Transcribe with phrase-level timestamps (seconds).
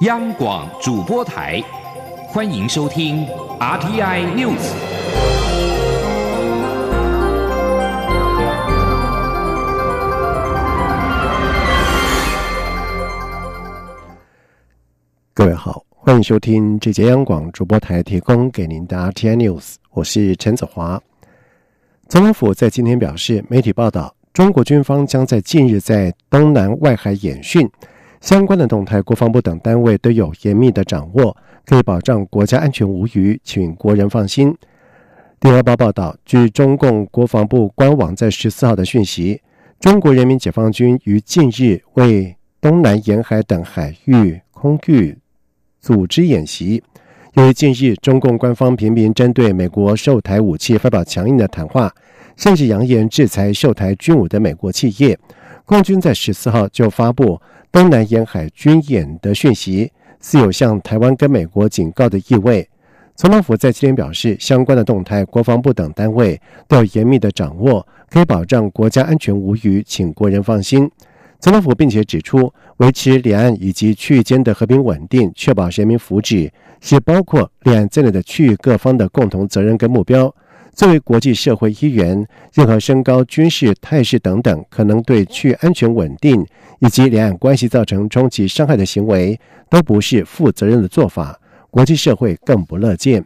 [0.00, 1.58] 央广主播台，
[2.28, 3.26] 欢迎收听
[3.58, 4.60] RTI News。
[15.32, 21.00] 各位好，欢迎收听这节央广主播台提供给您的 RTI News，我是陈子华。
[22.06, 27.66] 总统府在今天表示，媒体报道，中国军方将在近日在东南外海演训。
[28.26, 34.52] 相关的动态，国防部等单位都有严密的掌握，可以保障国家安全无虞，请国人放心。
[35.38, 39.40] 第二报报道，据中共国防部官网在十四号的讯息，
[39.78, 45.16] 中国人民解放军于近日为东南沿海等海域空域
[45.78, 46.82] 组织演习。
[47.34, 51.94] 由于近日中共官方频频针对美国售台武器发表强硬的谈话，
[52.34, 55.16] 甚至扬言制裁售台军武的美国企业，
[55.66, 57.40] 共军在十四号就发布。
[57.72, 61.68] 东南沿海军演的讯息，似有向台湾跟美国。
[61.68, 62.66] 警告的意味。
[63.16, 65.42] 总统府在今天表示，相关的动态，国。
[65.42, 68.88] 防部等单位都要严密的掌握，可以保障国。
[68.88, 70.30] 家安全无虞，请国。
[70.30, 70.88] 人放心。
[71.40, 76.48] 总统府并且指出，维持两岸以及区域间的和平稳定，确保人民福祉，
[76.80, 80.32] 是包括两岸在内的区域各方的共同责任跟目标。
[80.76, 86.46] 作为国际社会一员，任何升高军事态势等等，可能对区域安全稳定
[86.80, 93.24] 以及两岸关系造成冲击伤害的行为，都不是负责任的做法，国际社会更不乐见。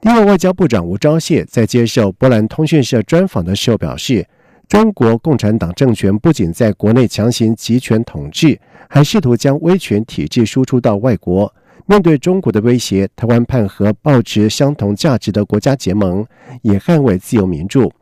[0.00, 4.26] 另外，外交部长吴钊燮在接受波兰通讯社专访的时候表示，
[4.68, 11.54] 中国共产党政权不仅在国内强行集权统治，还试图将威权体制输出到外国。
[11.86, 16.24] 面对中国的威胁，台湾盼和保持相同价值的国家结盟，
[16.62, 17.92] 也捍卫自由民主。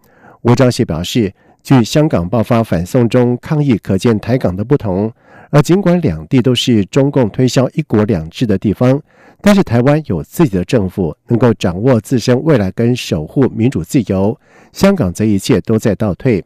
[0.42, 5.10] 吴钊燮表示，据香港爆发反送中抗议，可见台港的不同。
[5.50, 9.02] 而尽管两地都是中共推销“一国两制”的地方，
[9.40, 14.38] 但是台湾有自己的政府，能够掌握自身未来跟守护民主自由。
[14.72, 16.44] 香港则一切都在倒退。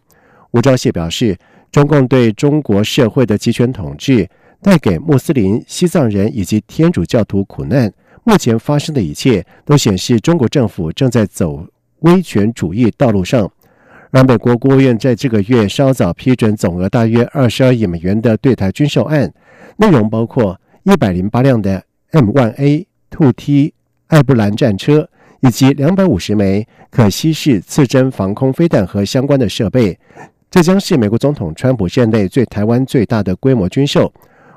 [0.52, 1.36] 吴钊燮表示，
[1.70, 4.28] 中共对中国社会的集权统治。
[4.64, 7.92] 带给穆斯林、西藏人以及天主教徒苦难。
[8.22, 11.66] 目前发生的一切都显示，中国政府正在走
[12.00, 13.46] 威权主义道路上。
[14.10, 19.30] 而美国国务院在这个月稍早批准总额大约二十二亿美元的对台军售案，
[19.76, 23.74] 内容包括一百零八辆的 M1A 兔 T
[24.06, 25.06] 艾布兰战车，
[25.40, 29.98] 以及两百五十枚可稀释刺针防空飞弹和相关的设备。
[30.50, 34.10] 这将是美国总统川普任内最台湾最大的规模军售。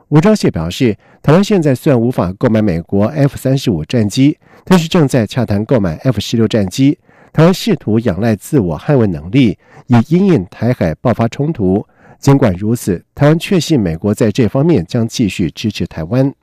[0.10, 6.98] 吴钊燮表示，台湾现在虽然无法购买美国 F 三十五战机，但是正在洽谈购买 F 十六战机。
[7.34, 9.58] 台湾试图仰赖自我捍卫能力，
[9.88, 11.86] 以因应台海爆发冲突。
[12.20, 16.34] 尽管如此，台湾确信美国在这方面将继续支持台湾。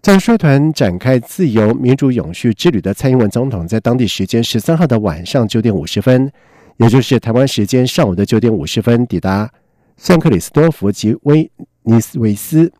[0.00, 6.32] 在率团展开自由民主永续之旅的蔡英文总统，在当地时间十三号的晚上九点五十分，
[6.78, 9.48] 也就是台湾时间上午的九点五十分抵达
[9.98, 11.48] 圣克里斯多福及威。
[11.82, 12.70] 尼斯维斯，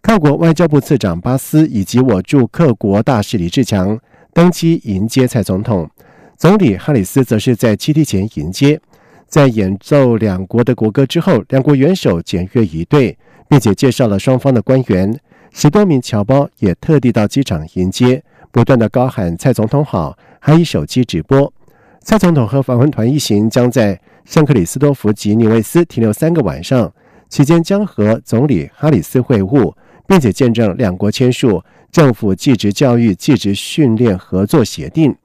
[0.00, 3.98] 克国外交部次长巴斯以及我驻克国大使李志强
[4.32, 5.90] 登机迎接蔡总统，
[6.36, 8.80] 总理哈里斯则是在基地前迎接。
[9.26, 13.16] 在演奏两国的国歌之后，两国元首检阅仪队，
[13.48, 15.18] 并且介绍了双方的官员。
[15.50, 21.52] 十多名侨胞也特地到机场迎接，不断的高喊“蔡总统好”，还以手机直播。
[22.00, 26.92] 蔡总统和访问团一行将在圣克里斯多福及尼维斯停留三个晚上。
[27.32, 29.74] 期间将和总理哈里斯会晤，
[30.06, 35.16] 并且见证两国签署政府继职教育、继职训练合作协定。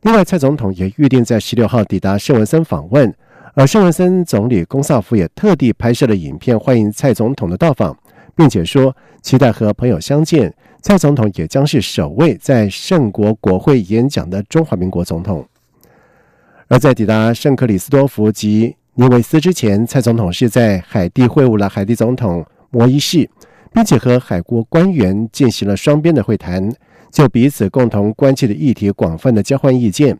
[0.00, 3.14] 另外，蔡总统也预定在十六号抵达圣文森访问，
[3.54, 7.96] 而圣文森总理龚萨夫也特地拍摄了影片欢迎蔡总统的到访，
[8.34, 10.52] 并且说期待和朋友相见。
[10.80, 15.46] 蔡总统也将是首位在圣国国会演讲的中华民国总统。
[16.66, 23.26] 而在抵达圣克里斯多福及尼维斯之前，蔡总统是在海地会晤了海地总统摩伊士，
[23.72, 26.70] 并且和海国官员进行了双边的会谈，
[27.10, 30.14] 就彼此共同关切的议题广泛的交换意见。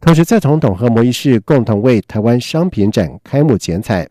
[0.00, 4.08] 同时，蔡总统和摩伊士共同为台湾商品展开幕剪彩。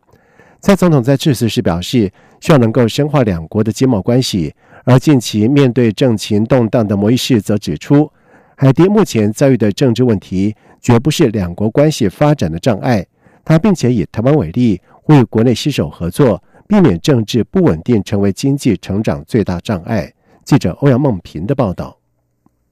[0.62, 4.54] 蔡总统在致辞时表示，希望能够深化两国的经贸关系。
[4.84, 8.12] 而近期面对政情动荡的摩伊士则指出，
[8.56, 13.04] 海地目前遭遇的政治问题绝不是两国关系发展的障碍。
[13.46, 20.14] 他并且以台湾为例，为国内携手合作，避免政治不稳定成为经济成长最大障碍。
[20.44, 21.98] 记者欧阳梦平的报道。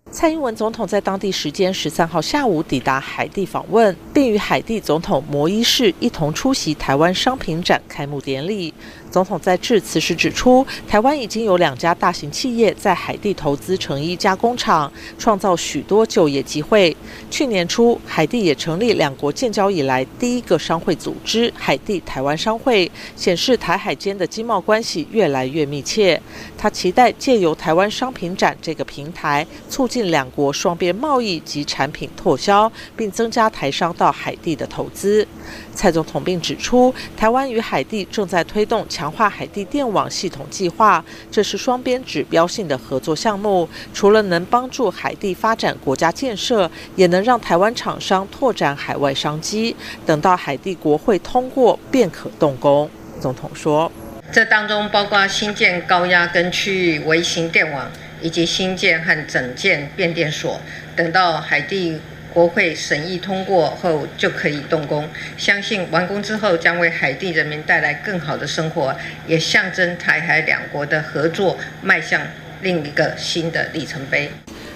[0.10, 8.74] 蔡英文总统在当地时间十三号下午抵达海地访问，并与海地总统摩伊士一同出席台湾商品展开幕典礼。
[9.12, 16.96] 总统在致辞时指出，台湾已经有两家大型企业在海地投资成一家工厂，创造许多就业机会。
[17.30, 26.20] 去年初，海地也成立两国建交以来第一个商会组织——海地台湾商会，显示台海间的经贸关系越来越密切。
[26.58, 35.28] 他期待借由台湾商品展这个平台，促进两国双边贸易及产品拓销，并增加台商到海地的投资。
[35.74, 43.68] 蔡总统并指出，台湾与海地正在推动强化海地电网系统计划，这是双边指标性的合作项目。
[43.92, 49.76] 除了能帮助海地发展国家建设，也能让台湾厂商拓展海外商机。
[50.06, 52.88] 等到海地国会通过，便可动工。
[53.20, 53.92] 总统说，
[54.32, 60.62] 这当中包括新建高压跟区域微型电网，以及新建和整建变电所。
[60.96, 62.00] 等到海地。
[62.34, 65.08] 国会审议通过后就可以动工，
[65.38, 68.96] 相信完工之后将为海地人民带来更好的生活，
[69.28, 72.22] 也象征台海两国的合作迈向
[72.62, 74.32] 另一个新的里程碑。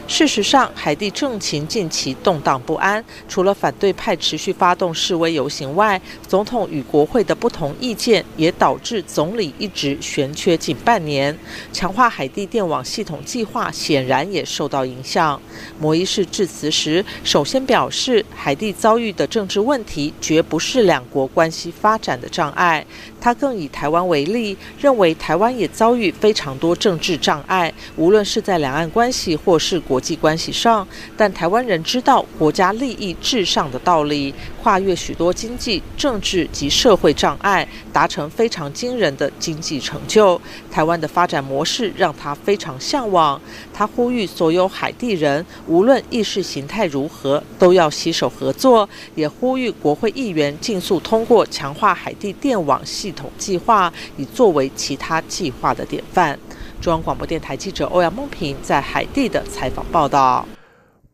[0.08, 11.36] 事实上，海地政情近期动荡不安，除了反对派持续发动示威游行外，总统与国会的不同意见也导致总理一直悬缺近半年。
[11.74, 15.42] 强化海地电网系统计划显然也受到影响。
[15.80, 22.86] 摩伊士致辞时，首先表示，海地遭遇的政治问题绝不是两国关系发展的障碍。
[23.26, 30.88] 他更以台湾为例，认为台湾也遭遇非常多政治障碍，无论是在两岸关系或是国际关系上。
[31.18, 34.32] 但台湾人知道国家利益至上的道理，
[34.62, 40.40] 跨越许多经济、政治及社会障碍，达成非常惊人的经济成就。
[40.72, 43.42] 台湾的发展模式让他非常向往。
[43.74, 48.88] 他呼吁所有海地人，无论意识形态如何，都要携手合作。
[49.16, 53.15] 也呼吁国会议员尽速通过强化海地电网系。
[53.16, 56.38] 统计划以作为其他计划的典范。
[56.82, 60.46] 中央广播电台记者欧阳梦平在海地的采访报道：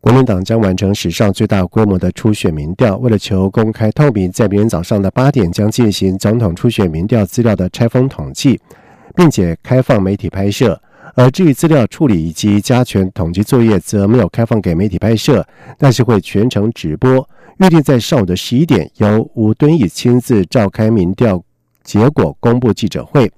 [0.02, 8.60] 国民党将完成史上最大规模的初选民调，为了求公开透明，在明天早上的八点将进行总统初选民调资料的拆封统计，
[9.16, 10.82] 并且开放媒体拍摄。
[11.14, 15.46] 而至于资料处理以及加权统计作业，则没有开放给媒体拍摄，
[15.78, 17.28] 但是会全程直播。
[17.60, 21.44] 预定在上午的十一点，由吴敦义亲自召开民调。
[21.84, 23.32] 结果公布记者会，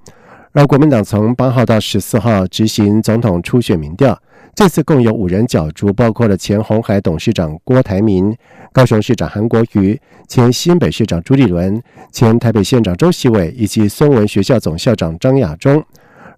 [0.51, 4.21] 而国民党从八号到十四号执行总统初选民调，
[4.53, 8.35] 这次共有五人角逐，包括了前红海董事长郭台铭、
[8.71, 11.81] 高雄市长韩国瑜、前新北市长朱立伦、
[12.11, 15.83] 前台北县长周锡伟以及孙文学校总校长张亚中。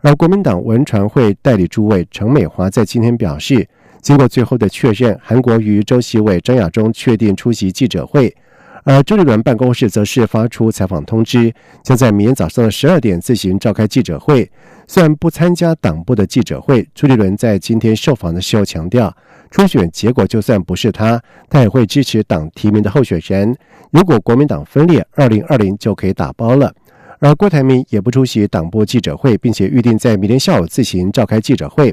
[0.02, 3.68] 而国民党文传会代理主委陈美华在今天表示，
[4.02, 8.36] 经过最后的确认，韩国瑜、周锡伟、张亚中确定出席记者会。
[8.86, 11.52] 而朱立伦办公室则是发出采访通知，
[11.84, 14.50] 将在明天早上的十二点自行召开记者会。
[14.88, 19.12] 虽然不参加党部的记者会，朱立伦在今天受访的时候强调，
[19.50, 23.58] 初选结果就算不是他，他也会支持党提名的候选人。
[23.90, 26.72] 如果国民党分裂，二零二零就可以打包了。
[27.18, 31.92] 而郭台铭也不出席党部记者会，并且预定在明天下午自行召开记者会。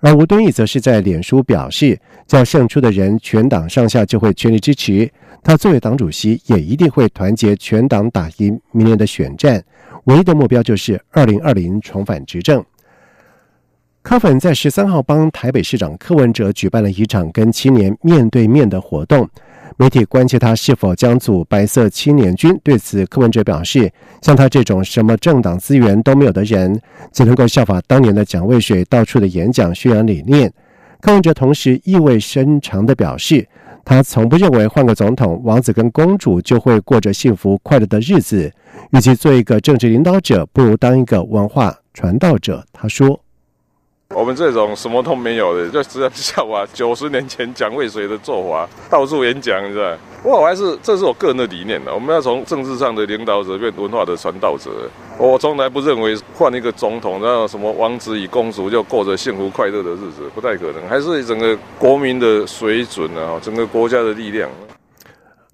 [0.00, 5.08] 而吴敦义则是在脸书表示，只要胜出的人，全党上下就会全力支持。
[5.44, 9.60] 他作为党主席，也一定会团结全党打赢明年的选战，
[10.04, 12.64] 唯一的目标就是二零二零重返执政。
[14.02, 19.28] 柯粉在十三号帮台北市长柯文哲举办了一场跟青年面对面的活动，
[19.76, 22.56] 媒体关切他是否将组白色青年军。
[22.62, 26.80] 对此，柯文哲表示，像他这种什么政党资源都没有的人，
[27.12, 30.52] 只能够效法当年的蒋渭水，到处的演讲宣扬理念。
[31.00, 33.44] 柯文哲同时意味深长的表示。
[33.84, 38.52] 他从不认为换个总统，王子跟公主就会过着幸福快乐的日子。
[38.90, 42.64] 与其做一个政治领导者，不如当一个文化传道者。
[42.72, 43.21] 他说。
[44.14, 49.96] 我们这种什么都没有的，就只能效法九十年前蒋渭水的做法，到处演讲，是吧？
[50.22, 51.92] 不过我还是，这是我个人的理念的。
[51.92, 54.70] 我们要从政治上的领导者变文化的传道者。
[55.18, 60.88] 我从来不认为换一个总统，然后什么王子与公主就过着幸福快乐的日子，不太可能。
[60.88, 64.48] 还是整个国民的水准啊，整个国家的力量。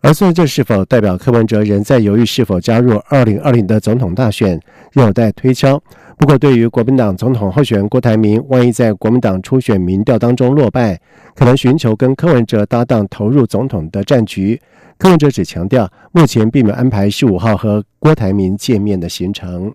[0.00, 4.60] 而所以这是否代表柯文哲仍在犹豫是否加入二零二零的总统大选，
[4.92, 5.82] 有待推敲。
[6.18, 11.00] 不过，对于国民党总统候选人郭台铭，万一在国民党初选民调当中落败，
[11.32, 14.60] 可能寻求跟柯文哲搭档投入总统的战局。
[14.98, 19.72] 柯文哲只强调，目前并没有安排十五号和郭台铭见面的行程。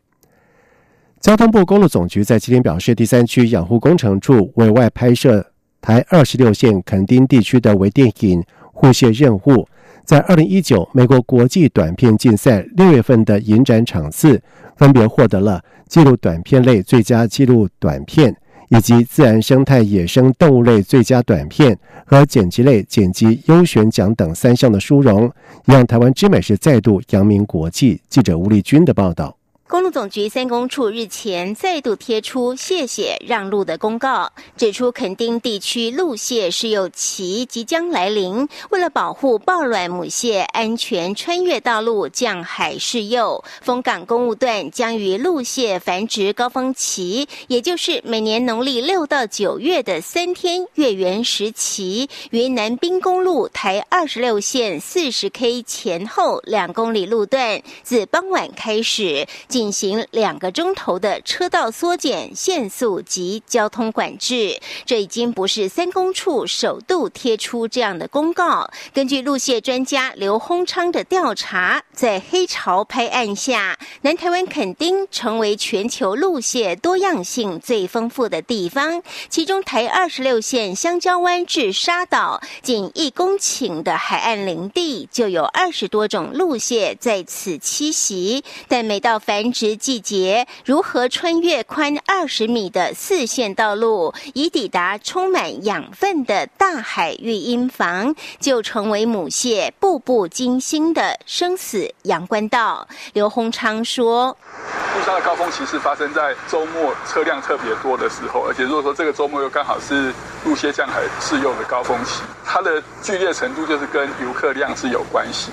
[1.22, 5.46] 交通部公路总局在今天表示，第三区养护工程处委外拍摄
[5.80, 9.66] 台二十六线垦丁地区的微电影护蟹任务。
[10.06, 14.42] 在二零一九美国国际短片竞赛六月份的影展场次，
[14.76, 18.36] 分别获得了纪录短片类最佳纪录短片，
[18.70, 25.32] 以及自然生态野生动物类最佳短片和剪辑类剪辑优选奖等三项的殊荣，
[25.66, 28.02] 让台湾之美是再度扬名国际。
[28.10, 29.38] 记者吴丽君的报道。
[29.74, 59.63] 公路总局三公处日前再度贴出谢谢让路的公告，指出垦丁地区路蟹试幼期即将来临，为了保护抱卵母蟹安全穿越道路降海试幼，丰港公务段将于路蟹繁殖高峰期，也就是每年农历六到九月的三天月圆时期，于南滨公路台二十六线四十 K 前后两公里路段，自傍晚开始进。
[59.64, 68.70] 进行两个钟头的车道缩减、限速及交通管制，这已经不是三公处首度贴出这样的公告。
[68.94, 79.02] 根据路线专家刘洪昌的调查，在黑潮拍案下，南台湾垦丁成为全球路线多样性最丰富的地方。
[79.30, 88.44] 其中，台二十六线香蕉湾至沙岛仅一公顷的海岸林地，就有二十多种路线在此栖息。
[88.68, 102.88] 但每到繁繁殖季节，如何穿越宽二十米的四线道路，以抵达充满养分的大海育婴房，就成为母蟹步步惊心的生死阳关道。
[103.12, 104.38] 刘洪昌说
[104.96, 110.14] ：“路上的高峰期是发生在周末车辆特别多的时候，而且如果说这个周末又刚好是
[110.46, 115.52] 路蟹降海适用的高峰期，它的剧烈程度就是跟游客量是有关系。”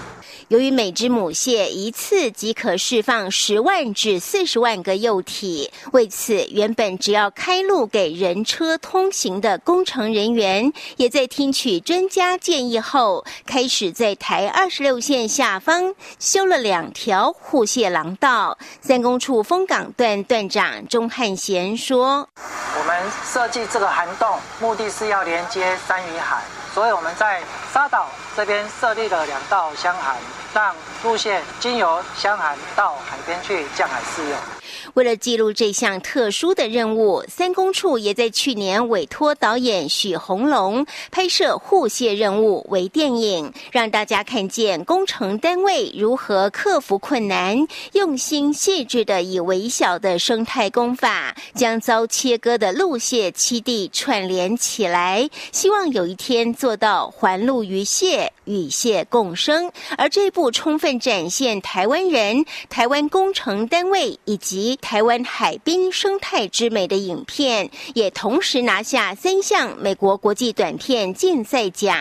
[0.50, 18.58] 由于每只母蟹一次即可释放十万至四十万个幼体，为此，原本只要开路给人车通行的工程人员，也在听取专家建议后，开始在台二十六线下方修了两条护蟹廊道。
[18.80, 22.28] 三公处丰港段段长钟汉贤说
[22.76, 26.42] ：“我们设计这个涵洞，目的是要连接山与海。”
[26.72, 27.42] 所以我们在
[27.74, 30.16] 沙岛这边设立了两道箱涵，
[30.54, 34.59] 让路线经由箱涵到海边去降海试用。
[34.94, 59.70] 为了记录这项特殊的任务，三公处也在去年委托导演许宏龙拍摄护蟹任务为电影，让大家看见工程单位如何克服困难，用心细致的以微小的生态工法，将遭切割的路蟹栖地串联起来，希望有一天做到环路鱼蟹与蟹共生。
[59.96, 71.96] 而这部充分展现台湾人、台湾工程单位以及台湾海滨生态之美的影片，也同时拿下三项美国国际短片竞赛奖。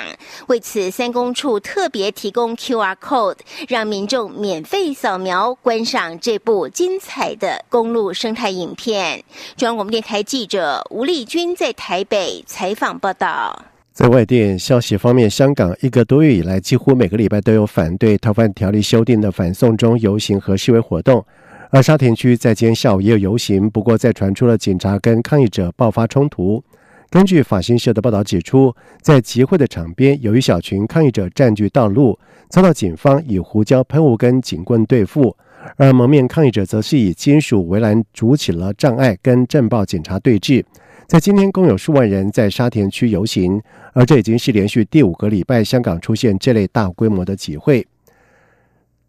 [0.47, 9.23] 为此，三公处特别提供 QR code，让民众免费扫描观赏这部精彩的公路生态影片。
[9.55, 13.65] 中央广播电台记者吴丽君在台北采访报道。
[13.91, 21.25] 在外电消息方面，香港一个多月以来，几乎每个礼拜都有反对逃犯条例修订的反送中游行和示威活动。
[21.71, 26.63] 而沙田区在今天下午也有游行，不过在传出了警察跟抗议者爆发冲突。
[27.11, 32.17] 根据法新社的报道指出，在集会的场边，有一小群抗议者占据道路，
[32.49, 35.35] 遭到警方以胡椒喷雾跟警棍对付；
[35.77, 40.63] 而蒙面抗议者则是以金属围栏筑起了障碍，跟镇暴警察对峙。
[41.05, 43.61] 在今天，共有数万人在沙田区游行，
[43.93, 47.85] 而这已经是连续第五个礼拜香港出现这类大规模的集会。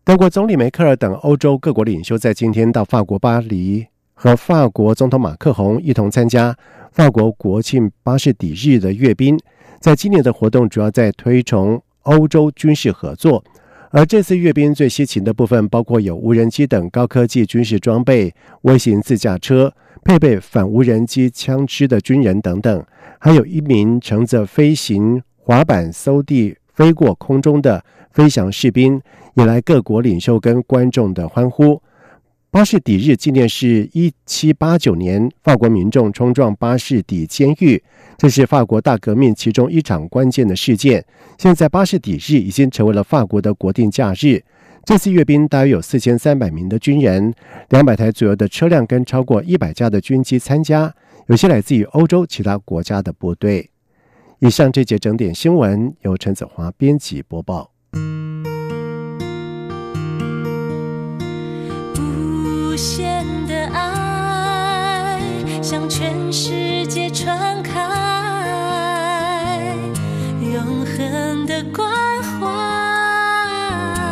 [0.02, 6.56] 德国总理梅克尔等欧洲各国领袖在今天到法国巴黎，和法国总统马克宏一同参加
[6.90, 9.38] 法国国庆巴士底日的阅兵。
[9.78, 13.44] 在今年的活动主要在推崇欧洲军事合作，
[13.90, 22.84] 而这次阅兵最稀奇的部分包括有无人机等高科技军事装备、微型自驾车、配备反无人机枪支的军人等等，
[23.18, 27.84] 还有一名乘着飞行滑板搜地飞过空中的。
[28.12, 29.00] 飞翔士兵
[29.34, 31.80] 引来各国领袖跟观众的欢呼。
[32.50, 37.80] 巴士底日纪念是一七八九年法国民众冲撞巴士底监狱，
[38.18, 41.04] 这是法国大革命其中一场关键的事件。
[41.38, 44.42] 现在巴士底日已经成为了法国的国定假日。
[44.84, 47.32] 这次阅兵大约有四千三百名的军人，
[47.68, 50.92] 两百台左右的车辆跟超过一百架的军机参加，
[51.28, 53.70] 有些来自于欧洲其他国家的部队。
[54.40, 57.70] 以上这节整点新闻由陈子华编辑播报。
[62.80, 65.20] 限的爱
[65.62, 66.69] 向全世界。